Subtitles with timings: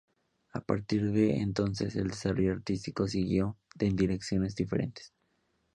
[0.53, 5.13] A partir de entonces el desarrollo artístico siguió en direcciones diferentes.